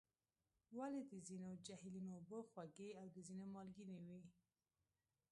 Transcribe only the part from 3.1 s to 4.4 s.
د ځینو مالګینې وي؟